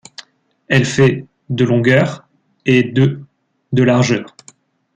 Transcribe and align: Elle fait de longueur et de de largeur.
Elle 0.67 0.85
fait 0.85 1.27
de 1.51 1.63
longueur 1.63 2.27
et 2.65 2.81
de 2.81 3.19
de 3.71 3.83
largeur. 3.83 4.35